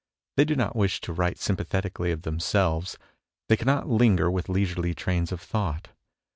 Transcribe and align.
They 0.35 0.45
do 0.45 0.55
not 0.55 0.75
wish 0.75 0.99
to 1.01 1.13
write 1.13 1.37
sympathetically 1.37 2.09
of 2.09 2.23
themselves; 2.23 2.97
they 3.49 3.55
cannot 3.55 3.87
linger 3.87 4.31
with 4.31 4.49
leisurely 4.49 4.95
trains 4.95 5.31
of 5.31 5.39
thought. 5.41 5.89